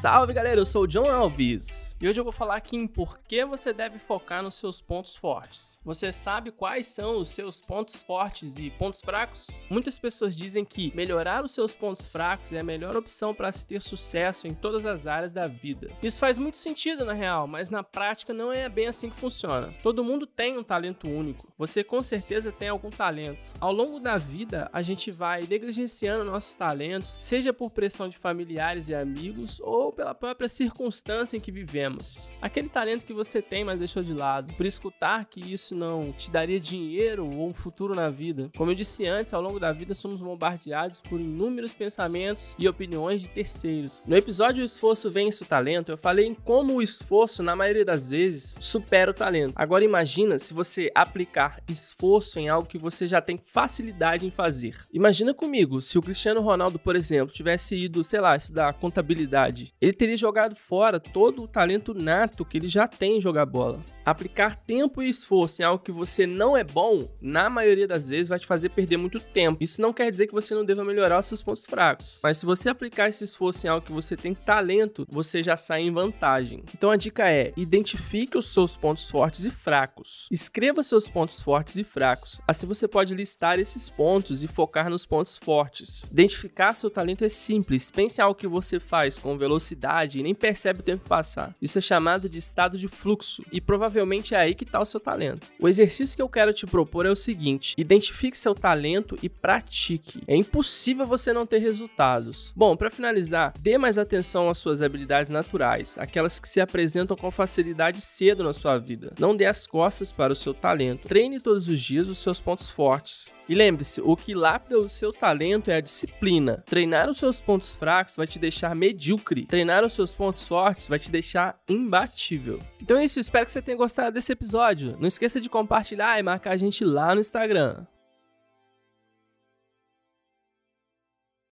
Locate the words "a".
12.60-12.62, 24.70-24.82, 76.88-76.96, 115.76-115.80, 126.50-126.56